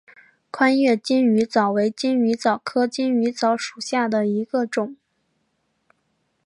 [0.49, 4.95] 宽叶金鱼藻为金鱼藻科金鱼藻属下的一个种。